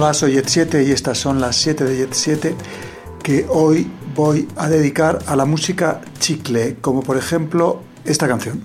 [0.00, 2.54] Hola, soy Jet 7 y estas son las 7 de Jet 7
[3.20, 8.64] que hoy voy a dedicar a la música chicle, como por ejemplo esta canción.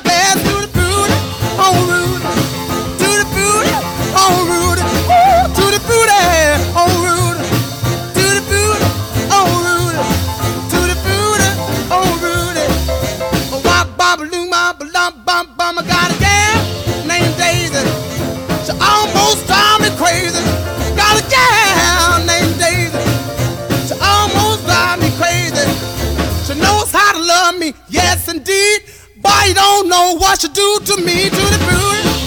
[29.47, 32.20] You don't know what she do to me, to the booty,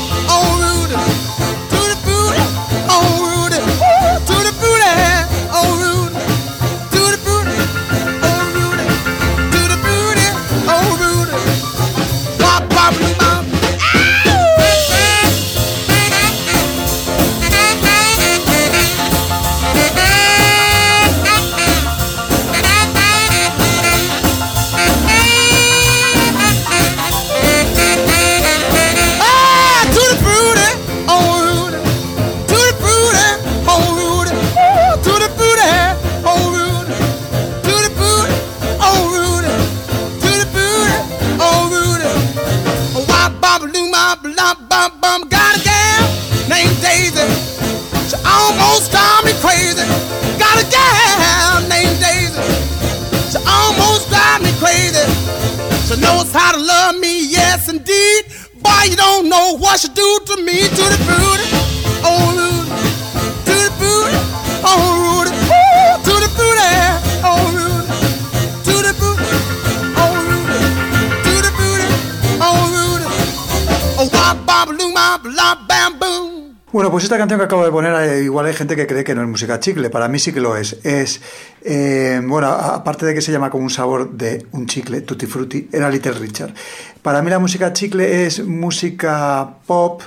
[76.74, 79.14] Bueno, pues esta canción que acabo de poner, eh, igual hay gente que cree que
[79.14, 79.90] no es música chicle.
[79.90, 80.84] Para mí sí que lo es.
[80.84, 81.20] Es,
[81.62, 85.68] eh, bueno, aparte de que se llama como un sabor de un chicle, tutti frutti,
[85.70, 86.52] era Little Richard.
[87.00, 90.02] Para mí la música chicle es música pop,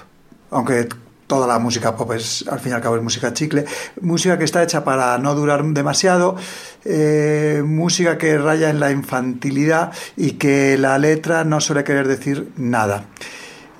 [0.51, 0.89] aunque
[1.25, 3.63] toda la música pop es, al fin y al cabo, es música chicle.
[4.01, 6.35] Música que está hecha para no durar demasiado,
[6.84, 12.51] eh, música que raya en la infantilidad y que la letra no suele querer decir
[12.57, 13.06] nada.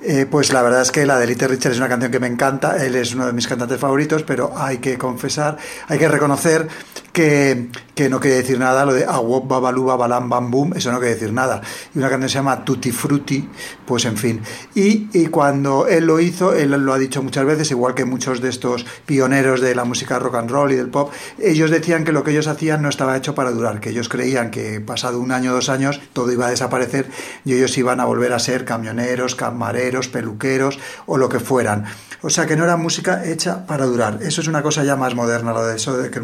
[0.00, 2.28] Eh, pues la verdad es que la de Little Richard es una canción que me
[2.28, 5.56] encanta, él es uno de mis cantantes favoritos, pero hay que confesar,
[5.88, 6.68] hay que reconocer
[7.18, 11.14] que, no quiere decir nada lo de Awop Babalú Babalam Bam Boom, eso no quiere
[11.14, 11.60] decir nada.
[11.92, 13.48] Y una canción se llama Tutti Frutti,
[13.84, 14.40] pues en fin.
[14.76, 18.40] Y, y cuando él lo hizo, él lo ha dicho muchas veces, igual que muchos
[18.40, 22.12] de estos pioneros de la música rock and roll y del pop, ellos decían que
[22.12, 25.32] lo que ellos hacían no estaba hecho para durar, que ellos creían que pasado un
[25.32, 27.10] año dos años todo iba a desaparecer
[27.44, 31.86] y ellos iban a volver a ser camioneros, camareros, peluqueros o lo que fueran.
[32.20, 34.18] O sea que no era música hecha para durar.
[34.22, 36.20] Eso es una cosa ya más moderna, lo de eso de que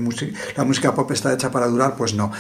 [0.57, 2.33] la música pop está hecha para durar, pues no.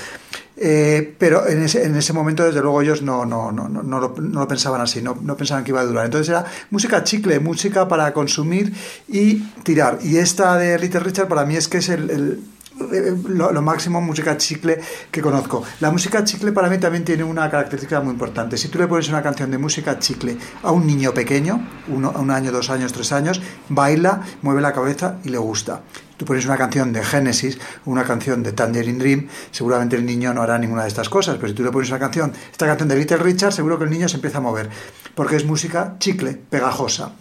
[0.56, 4.14] Eh, pero en ese, en ese momento, desde luego, ellos no, no, no, no, lo,
[4.18, 6.04] no pensaban así, no, no pensaban que iba a durar.
[6.04, 8.72] Entonces era música chicle, música para consumir
[9.08, 9.98] y tirar.
[10.02, 12.40] Y esta de Little Richard para mí es que es el-
[12.78, 14.80] lo, lo máximo música chicle
[15.10, 15.62] que conozco.
[15.80, 18.56] La música chicle para mí también tiene una característica muy importante.
[18.56, 22.30] Si tú le pones una canción de música chicle a un niño pequeño, uno, un
[22.30, 25.82] año, dos años, tres años, baila, mueve la cabeza y le gusta.
[26.16, 30.42] Tú pones una canción de Genesis, una canción de Tangerine Dream, seguramente el niño no
[30.42, 32.96] hará ninguna de estas cosas, pero si tú le pones una canción, esta canción de
[32.96, 34.70] Little Richard, seguro que el niño se empieza a mover,
[35.16, 37.12] porque es música chicle, pegajosa.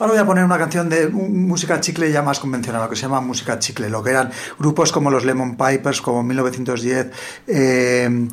[0.00, 3.02] Ahora voy a poner una canción de música chicle ya más convencional, lo que se
[3.02, 7.10] llama música chicle, lo que eran grupos como los Lemon Pipers, como 1910,
[7.46, 8.28] eh,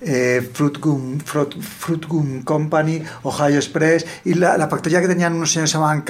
[0.00, 5.72] eh, Fruit, Gum, Company, Ohio Express, y la, la factoría que tenían unos señores que
[5.72, 6.00] se llamaban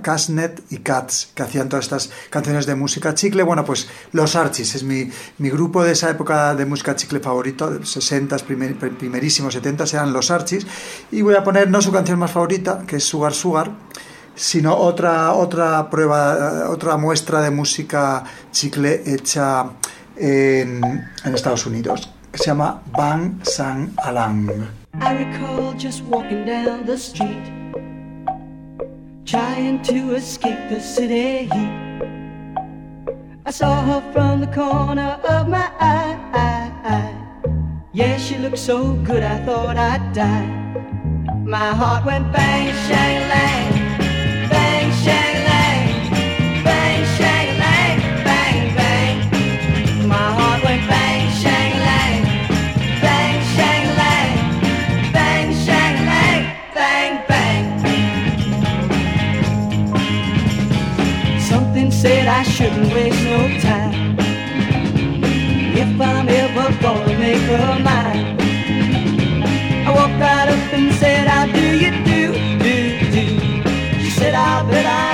[0.00, 3.42] Casnet y Cats, que hacían todas estas canciones de música chicle.
[3.42, 7.84] Bueno, pues los Archies es mi, grupo de esa época de música chicle favorito, de
[7.84, 10.66] 60, primer, primerísimos 70 eran los Archies,
[11.12, 13.70] y voy a poner no su canción más favorita, que es Sugar Sugar,
[14.36, 18.22] sino otra, otra prueba, otra muestra de música
[18.52, 19.70] chicle hecha
[20.16, 24.68] en, Estados Unidos, se llama Bang Sang Alang.
[25.00, 27.50] I recall just walking down the street,
[29.24, 31.86] trying to escape the city heat.
[33.44, 35.96] I saw her from the corner of my eye.
[37.96, 40.44] Yeah, she looked so good, I thought I'd die.
[41.46, 43.85] My heart went bang, shang, lang,
[62.06, 64.16] said I shouldn't waste no time.
[65.82, 68.24] If I'm ever gonna make her mine,
[69.86, 72.22] I walked right up and said, How do you do,
[72.64, 72.76] do,
[73.14, 73.26] do?
[74.02, 75.05] She said, ah, I bet I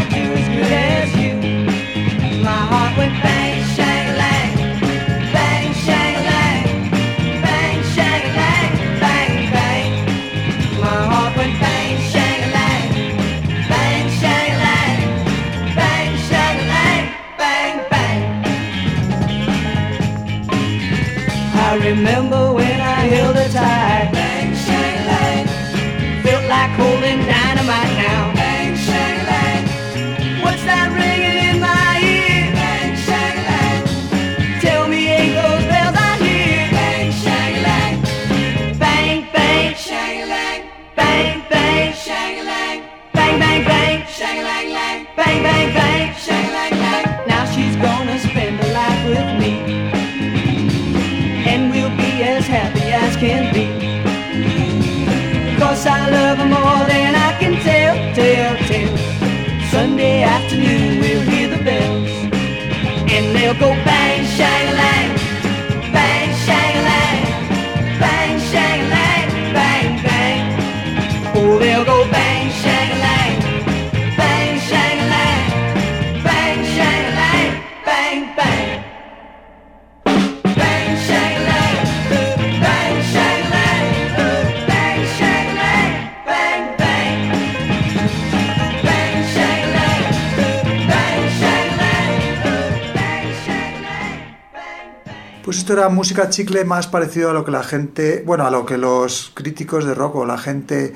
[95.73, 98.77] esto era música chicle más parecido a lo que la gente, bueno, a lo que
[98.77, 100.93] los críticos de rock o la gente,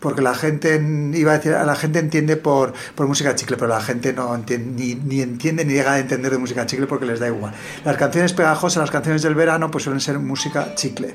[0.00, 0.74] porque la gente,
[1.14, 4.72] iba a decir, la gente entiende por, por música chicle, pero la gente no entiende,
[4.72, 7.54] ni, ni entiende ni llega a entender de música chicle porque les da igual.
[7.84, 11.14] Las canciones pegajosas, las canciones del verano, pues suelen ser música chicle.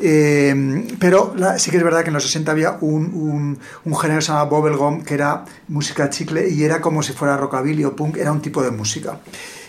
[0.00, 4.20] Eh, pero sí que es verdad que en los 60 había un, un, un género
[4.20, 7.96] que se llamaba bubblegum, que era música chicle y era como si fuera rockabilly o
[7.96, 9.18] punk, era un tipo de música.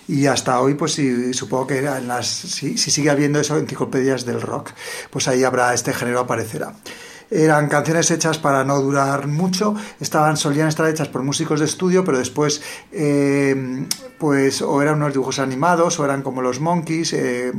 [0.08, 1.00] Y hasta hoy, pues
[1.34, 4.72] supongo que en las, si, si sigue habiendo eso, enciclopedias del rock,
[5.10, 6.74] pues ahí habrá este género aparecerá.
[7.30, 12.06] Eran canciones hechas para no durar mucho, estaban, solían estar hechas por músicos de estudio,
[12.06, 12.62] pero después
[12.92, 13.86] eh,
[14.18, 17.52] pues o eran unos dibujos animados o eran como los monkeys, eh,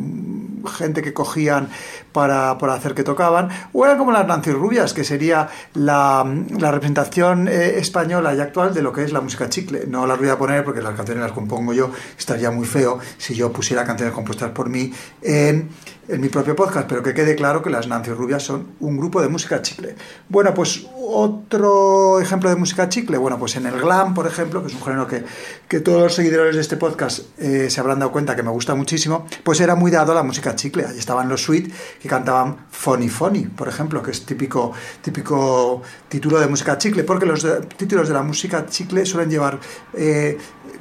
[0.76, 1.68] gente que cogían
[2.12, 6.26] para, para hacer que tocaban, o eran como las Nancy Rubias, que sería la,
[6.58, 9.84] la representación eh, española y actual de lo que es la música chicle.
[9.86, 13.34] No las voy a poner porque las canciones las compongo yo, estaría muy feo si
[13.34, 15.68] yo pusiera canciones compuestas por mí en,
[16.08, 19.20] en mi propio podcast, pero que quede claro que las Nancy Rubias son un grupo
[19.20, 19.94] de música chicle.
[20.28, 24.68] Bueno, pues otro ejemplo de música chicle, bueno, pues en el glam, por ejemplo, que
[24.68, 25.24] es un género que,
[25.68, 28.74] que todos los seguidores de este podcast eh, se habrán dado cuenta que me gusta
[28.74, 30.86] muchísimo, pues era muy dado a la música chicle.
[30.86, 34.72] Ahí estaban los Sweet que cantaban Funny Funny, por ejemplo, que es típico,
[35.02, 37.46] típico título de música chicle, porque los
[37.76, 39.58] títulos de la música chicle suelen llevar
[39.94, 40.38] eh,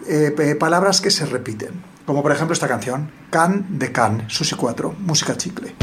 [0.07, 1.96] eh, eh, palabras que se repiten.
[2.07, 5.75] Como por ejemplo esta canción, Can de Can, Susi 4, música chicle.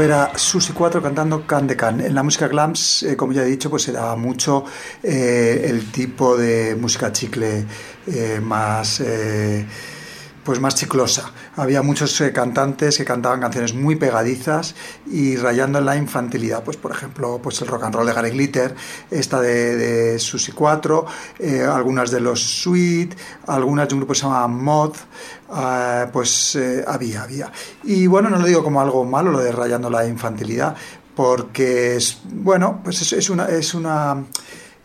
[0.00, 2.00] Era Susi 4 cantando Can de Can.
[2.00, 4.64] En la música glams, eh, como ya he dicho, pues se daba mucho
[5.02, 7.64] eh, el tipo de música chicle
[8.06, 9.00] eh, más
[10.46, 11.32] pues más chiclosa.
[11.56, 14.76] Había muchos eh, cantantes que cantaban canciones muy pegadizas
[15.10, 16.62] y rayando en la infantilidad.
[16.62, 18.74] Pues por ejemplo, pues el rock and roll de Gary Glitter,
[19.10, 21.04] esta de, de Susi 4,
[21.40, 23.16] eh, algunas de los Sweet,
[23.48, 24.94] algunas de un grupo que se llama Mod,
[25.52, 27.50] eh, pues había, había.
[27.82, 30.76] Y bueno, no lo digo como algo malo lo de rayando la infantilidad,
[31.16, 33.46] porque es, bueno, pues es, es una...
[33.46, 34.24] Es una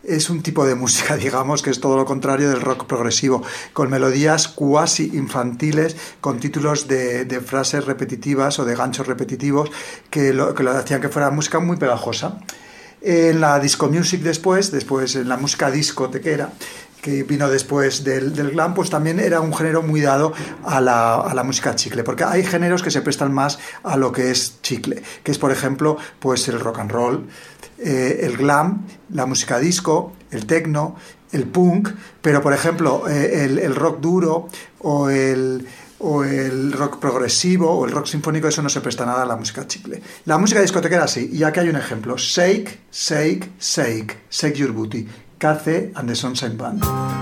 [0.04, 3.44] es un tipo de música, digamos, que es todo lo contrario del rock progresivo,
[3.74, 9.72] con melodías cuasi infantiles, con títulos de, de frases repetitivas o de ganchos repetitivos
[10.10, 12.40] que lo, que lo hacían que fuera música muy pegajosa.
[13.04, 16.52] En la disco music después, después en la música discotequera,
[17.02, 21.16] que vino después del, del, glam, pues también era un género muy dado a la,
[21.16, 24.62] a la, música chicle, porque hay géneros que se prestan más a lo que es
[24.62, 27.28] chicle, que es por ejemplo pues el rock and roll,
[27.84, 30.96] eh, el glam, la música disco, el techno,
[31.32, 31.90] el punk,
[32.22, 34.48] pero por ejemplo eh, el, rock duro
[34.80, 35.66] o el,
[36.00, 39.36] o el rock progresivo o el rock sinfónico, eso no se presta nada a la
[39.36, 40.02] música chicle.
[40.26, 45.08] La música discotequera sí, y aquí hay un ejemplo, Shake, Shake, Shake, Shake Your Booty,
[45.40, 47.21] KC and the Sunshine Band.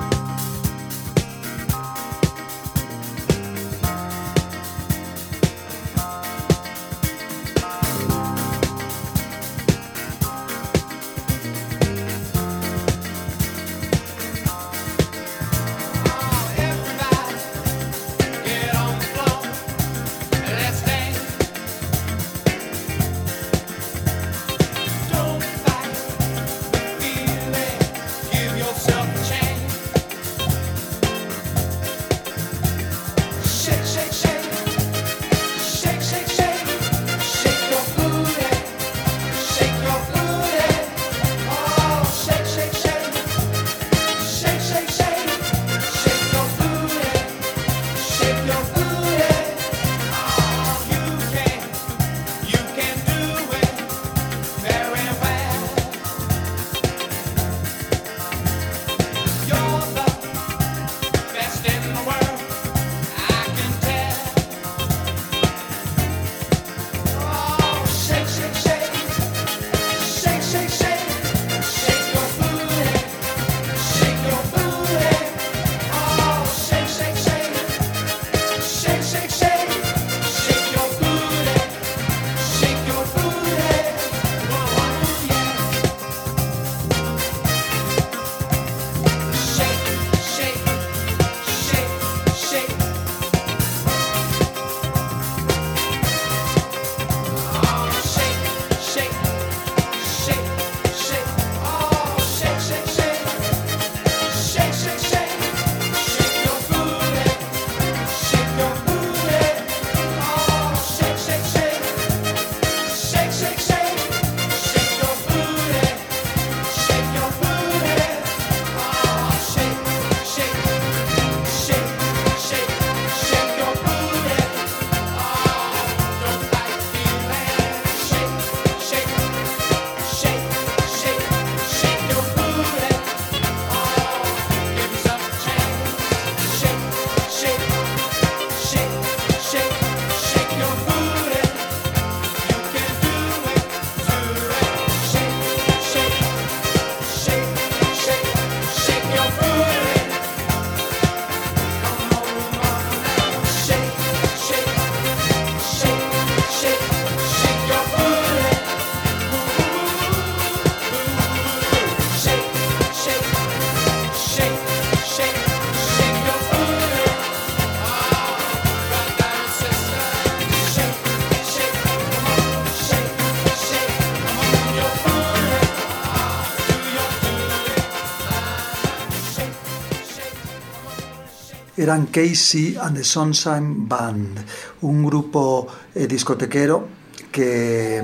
[181.80, 184.38] Eran Casey and the Sunshine Band,
[184.82, 185.66] un grupo
[185.96, 186.88] eh, discotequero
[187.32, 188.04] que,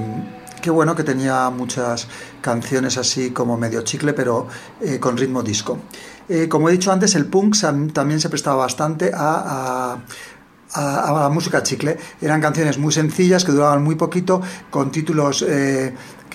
[0.68, 2.08] bueno, que tenía muchas
[2.42, 4.48] canciones así como medio chicle, pero
[4.82, 5.78] eh, con ritmo disco.
[6.30, 7.56] Eh, como he dicho antes, el punk
[7.94, 10.06] también se prestaba bastante a, a
[10.76, 11.98] a, la música chicle.
[12.22, 15.46] Eran canciones muy sencillas que duraban muy poquito, con títulos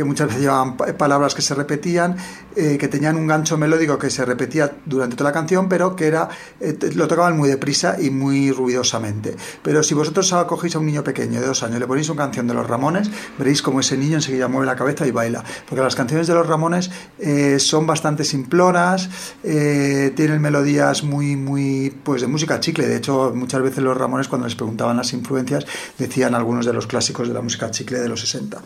[0.01, 2.17] que muchas veces llevaban pa- palabras que se repetían,
[2.57, 6.07] eh, que tenían un gancho melódico que se repetía durante toda la canción, pero que
[6.07, 9.37] era eh, lo tocaban muy deprisa y muy ruidosamente.
[9.63, 12.47] Pero si vosotros cogéis a un niño pequeño de dos años, le ponéis una canción
[12.49, 15.45] de los Ramones, veréis como ese niño enseguida mueve la cabeza y baila.
[15.69, 19.11] Porque las canciones de los Ramones eh, son bastante simplonas,
[19.43, 22.87] tienen melodías muy, muy, pues de música chicle.
[22.87, 25.67] De hecho, muchas veces los Ramones, cuando les preguntaban las influencias,
[25.99, 28.59] decían algunos de los clásicos de la música chicle de los 60.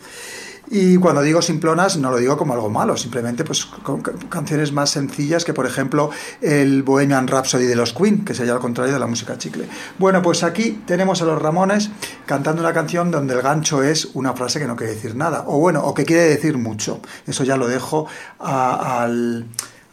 [0.71, 4.71] Y cuando digo simplonas, no lo digo como algo malo, simplemente pues con ca- canciones
[4.71, 6.09] más sencillas que, por ejemplo,
[6.41, 9.67] el Bohemian Rhapsody de los Queen, que sería al contrario de la música chicle.
[9.99, 11.91] Bueno, pues aquí tenemos a los Ramones
[12.25, 15.59] cantando una canción donde el gancho es una frase que no quiere decir nada, o
[15.59, 16.99] bueno, o que quiere decir mucho.
[17.27, 18.07] Eso ya lo dejo
[18.39, 19.45] al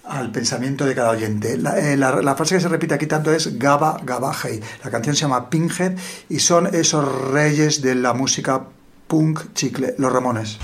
[0.04, 1.56] al pensamiento de cada oyente.
[1.56, 4.60] La, eh, la frase que se repite aquí tanto es Gaba Gaba Hey.
[4.84, 5.96] La canción se llama Pinhead
[6.28, 8.64] y son esos reyes de la música
[9.12, 10.58] punk chicle, los Ramones.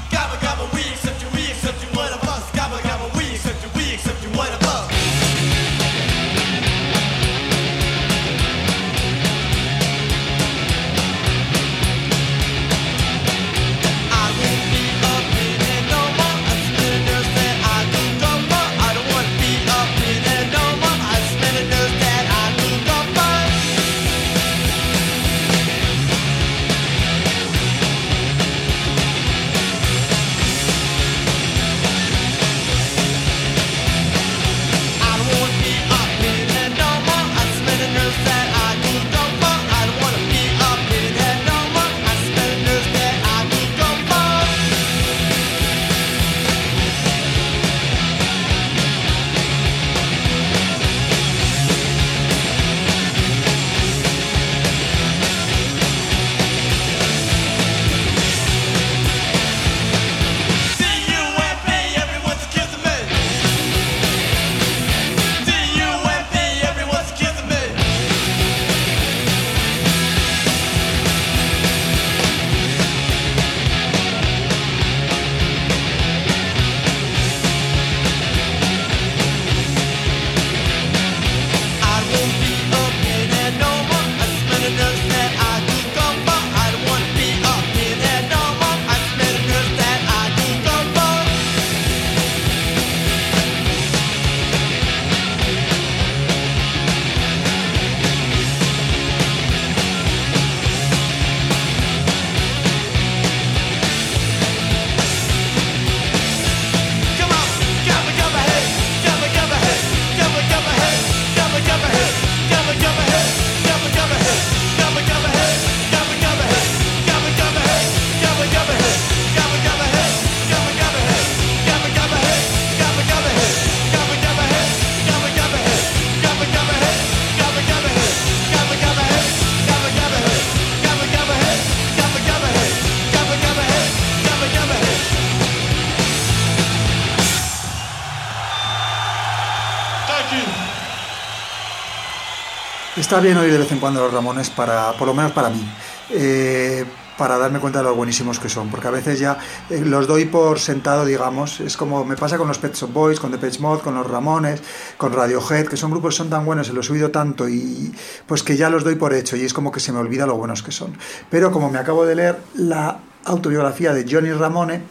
[143.09, 145.67] Está bien oír de vez en cuando los Ramones para, por lo menos para mí,
[146.11, 146.85] eh,
[147.17, 149.39] para darme cuenta de lo buenísimos que son, porque a veces ya
[149.71, 153.19] eh, los doy por sentado, digamos, es como me pasa con los Pet Shop Boys,
[153.19, 154.61] con Depeche Mode, con los Ramones,
[154.99, 157.95] con Radiohead, que son grupos que son tan buenos, se los he oído tanto y
[158.27, 160.37] pues que ya los doy por hecho y es como que se me olvida lo
[160.37, 160.93] buenos que son.
[161.31, 164.83] Pero como me acabo de leer la autobiografía de Johnny Ramone,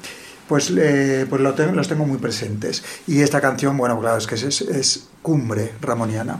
[0.47, 2.84] pues, eh, pues lo tengo- los tengo muy presentes.
[3.06, 6.39] Y esta canción, bueno, claro, es que es, es cumbre ramoniana.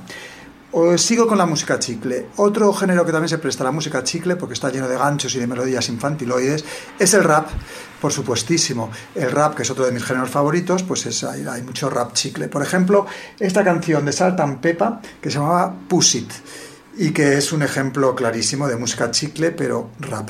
[0.72, 2.28] Os sigo con la música chicle.
[2.36, 5.34] Otro género que también se presta a la música chicle, porque está lleno de ganchos
[5.36, 6.66] y de melodías infantiloides,
[7.00, 7.48] es el rap,
[8.02, 8.92] por supuestísimo.
[9.16, 12.50] El rap, que es otro de mis géneros favoritos, pues es, hay, mucho rap chicle.
[12.50, 13.06] Por ejemplo,
[13.40, 16.32] esta canción de Salt and Peppa, que se llamaba Push It,
[16.98, 20.30] y que es un ejemplo clarísimo de música chicle, pero rap.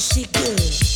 [0.00, 0.89] she good.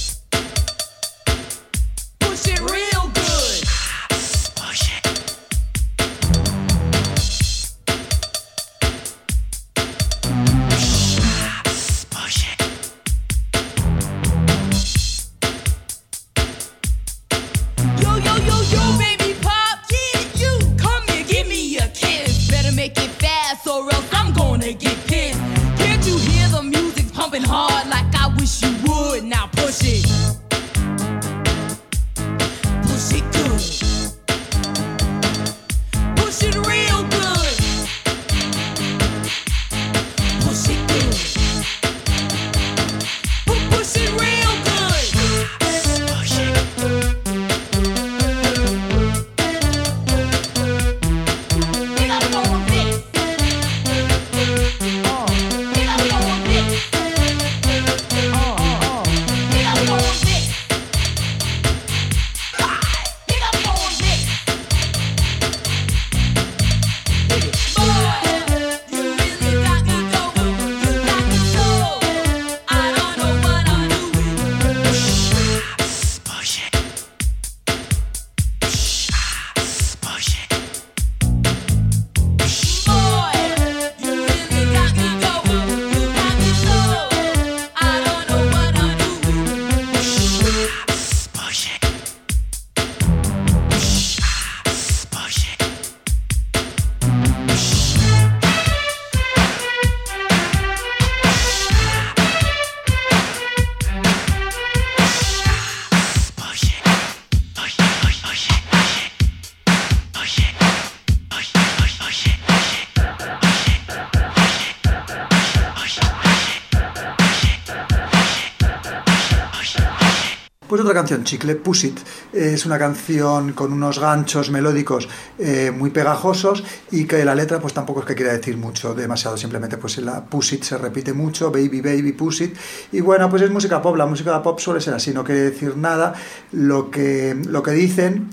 [120.75, 122.01] Pues otra canción, Chicle, Push It.
[122.33, 125.09] Es una canción con unos ganchos melódicos
[125.39, 129.37] eh, muy pegajosos y que la letra pues tampoco es que quiera decir mucho, demasiado,
[129.37, 132.57] simplemente pues la Push It se repite mucho, Baby, Baby, Push It.
[132.91, 135.77] Y bueno, pues es música pop, la música pop suele ser así, no quiere decir
[135.77, 136.13] nada.
[136.51, 138.31] Lo que, lo que dicen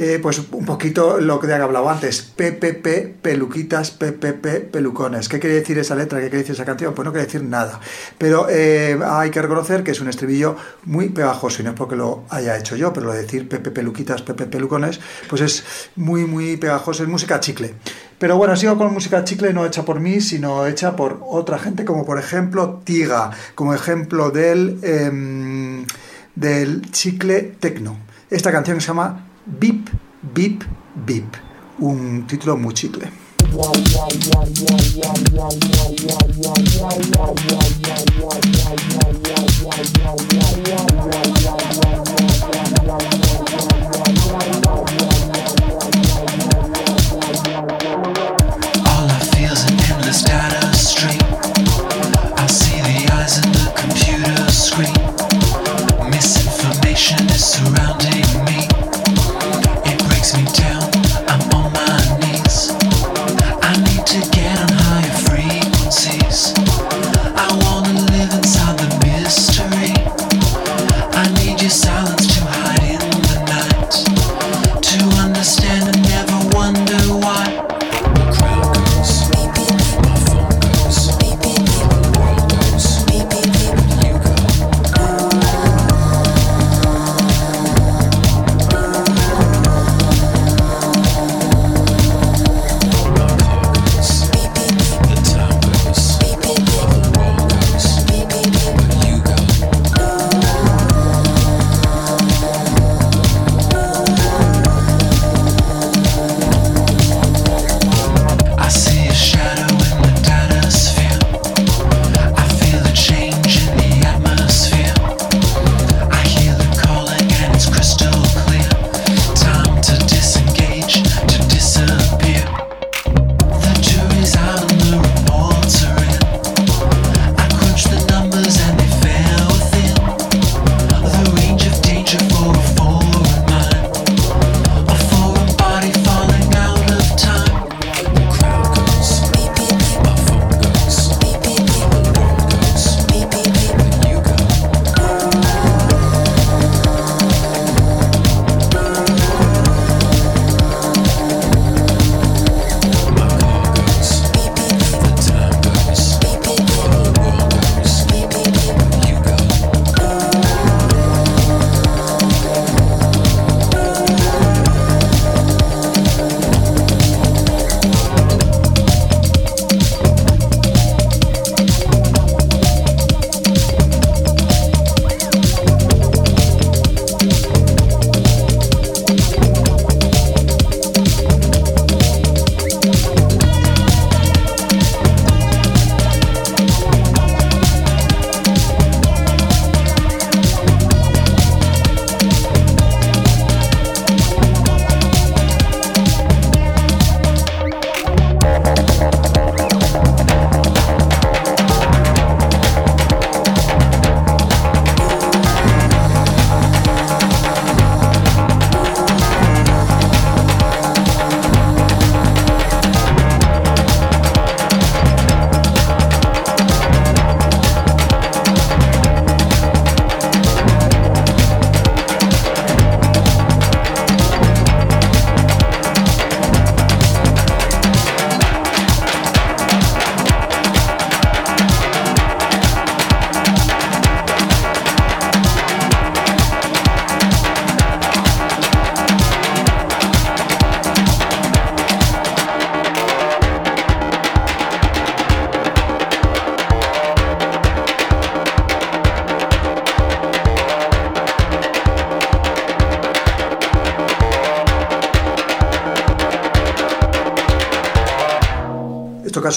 [0.00, 5.28] eh, pues un poquito lo que he hablado antes, PPP, peluquitas, PPP, pelucones.
[5.28, 6.20] ¿Qué quiere decir esa letra?
[6.20, 6.94] ¿Qué quiere decir esa canción?
[6.94, 7.80] Pues no quiere decir nada.
[8.16, 11.96] Pero eh, hay que reconocer que es un estribillo muy pegajoso y no es porque
[11.96, 15.64] lo haya hecho yo, pero lo de decir PP peluquitas, PP pelucones, pues es
[15.96, 17.74] muy, muy pegajoso, es música chicle.
[18.20, 21.84] Pero bueno, sigo con música chicle no hecha por mí, sino hecha por otra gente,
[21.84, 25.84] como por ejemplo Tiga, como ejemplo del, em,
[26.36, 27.98] del chicle tecno.
[28.30, 29.88] Esta canción se llama Bip,
[30.34, 30.62] Bip,
[31.06, 31.24] Bip.
[31.78, 33.10] Un título muy chicle.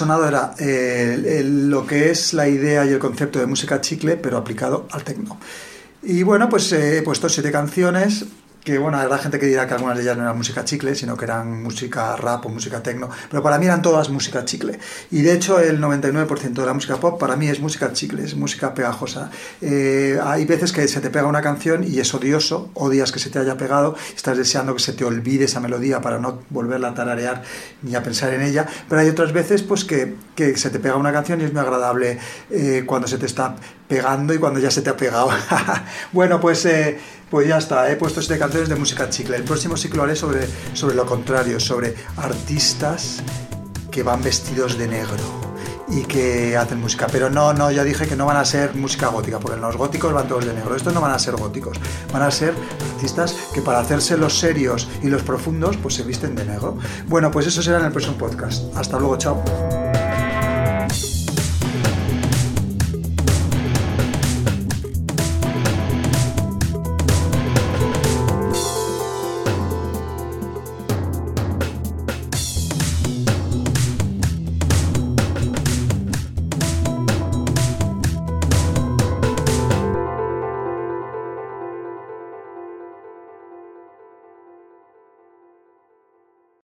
[0.01, 4.35] Sonado era eh, lo que es la idea y el concepto de música chicle, pero
[4.35, 5.37] aplicado al techno.
[6.01, 8.25] Y bueno, pues he puesto siete canciones
[8.63, 11.17] que bueno, habrá gente que dirá que algunas de ellas no eran música chicle, sino
[11.17, 14.79] que eran música rap o música techno, pero para mí eran todas música chicle.
[15.09, 18.35] Y de hecho el 99% de la música pop para mí es música chicle, es
[18.35, 19.31] música pegajosa.
[19.61, 23.29] Eh, hay veces que se te pega una canción y es odioso, odias que se
[23.29, 26.93] te haya pegado, estás deseando que se te olvide esa melodía para no volverla a
[26.93, 27.41] tararear
[27.81, 30.95] ni a pensar en ella, pero hay otras veces pues que, que se te pega
[30.95, 32.19] una canción y es muy agradable
[32.51, 33.55] eh, cuando se te está
[33.91, 35.29] pegando y cuando ya se te ha pegado.
[36.13, 36.97] bueno, pues, eh,
[37.29, 39.35] pues ya está, he puesto siete canciones de música chicle.
[39.35, 43.21] El próximo ciclo haré sobre, sobre lo contrario, sobre artistas
[43.91, 45.17] que van vestidos de negro
[45.89, 47.07] y que hacen música.
[47.11, 50.13] Pero no, no, ya dije que no van a ser música gótica, porque los góticos
[50.13, 50.73] van todos de negro.
[50.73, 51.77] Estos no van a ser góticos,
[52.13, 52.53] van a ser
[52.93, 56.77] artistas que para hacerse los serios y los profundos, pues se visten de negro.
[57.07, 58.73] Bueno, pues eso será en el próximo podcast.
[58.77, 59.80] Hasta luego, chao.